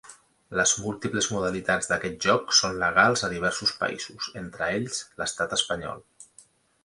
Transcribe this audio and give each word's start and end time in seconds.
Les 0.59 0.71
múltiples 0.83 1.27
modalitats 1.33 1.89
d'aquest 1.91 2.15
joc 2.29 2.55
són 2.61 2.79
legals 2.85 3.23
a 3.27 3.29
diversos 3.33 3.73
països 3.83 4.29
–entre 4.41 4.71
ells, 4.79 5.03
l'estat 5.23 5.53
espanyol-. 5.61 6.03